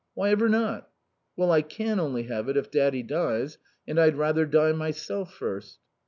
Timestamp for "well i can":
1.37-1.99